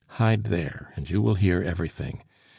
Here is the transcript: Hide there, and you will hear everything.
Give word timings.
Hide 0.17 0.45
there, 0.45 0.93
and 0.95 1.07
you 1.07 1.21
will 1.21 1.35
hear 1.35 1.61
everything. 1.61 2.23